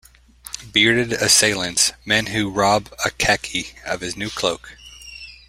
Bearded 0.71 1.13
Assailants: 1.13 1.91
Men 2.05 2.25
who 2.25 2.49
rob 2.49 2.85
Akaky 3.05 3.67
of 3.85 4.01
his 4.01 4.17
new 4.17 4.31
cloak. 4.31 4.75